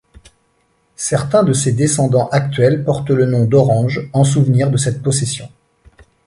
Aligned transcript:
Certains 0.95 1.43
de 1.43 1.53
ses 1.53 1.73
descendants 1.73 2.27
actuels 2.29 2.83
portent 2.83 3.11
le 3.11 3.27
nom 3.27 3.45
d'Orange, 3.45 4.09
en 4.13 4.23
souvenir 4.23 4.71
de 4.71 4.77
cette 4.77 5.03
possession. 5.03 5.47